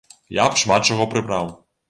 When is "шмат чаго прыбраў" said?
0.61-1.55